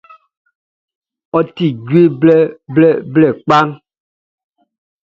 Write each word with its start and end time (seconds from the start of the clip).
Ɔ 1.37 1.39
tie 1.55 1.71
djue 1.77 2.01
blɛblɛblɛ 2.21 3.29
kpa. 3.43 3.59